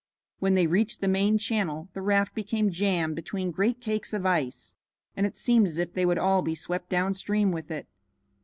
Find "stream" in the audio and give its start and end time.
7.13-7.51